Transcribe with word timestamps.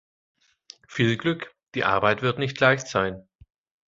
Viel 0.87 1.15
Glück, 1.15 1.55
die 1.75 1.83
Arbeit 1.83 2.23
wird 2.23 2.39
nicht 2.39 2.59
leicht 2.59 2.87
sein. 2.87 3.27